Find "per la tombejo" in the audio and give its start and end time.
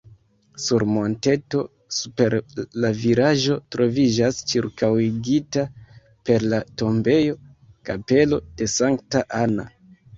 6.31-7.41